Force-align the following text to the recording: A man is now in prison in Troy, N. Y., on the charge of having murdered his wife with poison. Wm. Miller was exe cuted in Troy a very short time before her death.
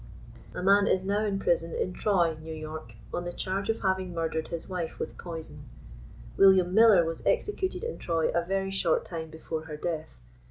A 0.55 0.63
man 0.63 0.87
is 0.87 1.03
now 1.05 1.23
in 1.25 1.37
prison 1.37 1.75
in 1.75 1.93
Troy, 1.93 2.31
N. 2.31 2.43
Y., 2.43 2.87
on 3.13 3.23
the 3.23 3.31
charge 3.31 3.69
of 3.69 3.81
having 3.81 4.15
murdered 4.15 4.47
his 4.47 4.67
wife 4.67 4.97
with 4.97 5.15
poison. 5.15 5.69
Wm. 6.39 6.73
Miller 6.73 7.05
was 7.05 7.23
exe 7.23 7.51
cuted 7.51 7.83
in 7.83 7.99
Troy 7.99 8.31
a 8.33 8.43
very 8.43 8.71
short 8.71 9.05
time 9.05 9.29
before 9.29 9.65
her 9.65 9.77
death. 9.77 10.17